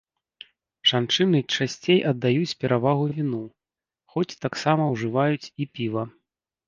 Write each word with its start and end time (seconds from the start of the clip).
Жанчыны 0.91 1.41
часцей 1.57 1.99
аддаюць 2.11 2.57
перавагу 2.63 3.05
віну, 3.17 3.43
хоць 4.15 4.39
таксама 4.47 4.83
ўжываюць 4.95 5.43
і 5.43 5.63
піва. 5.79 6.03